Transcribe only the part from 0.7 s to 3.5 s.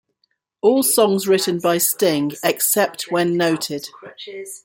songs written by Sting except when